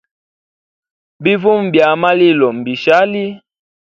[1.23, 3.25] Bivuma bya a malilo mbishali.